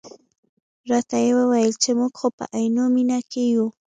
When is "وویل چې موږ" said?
1.39-2.11